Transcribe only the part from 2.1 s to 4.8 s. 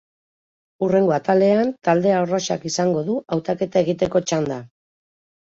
arrosak izango du hautaketa egiteko txanda.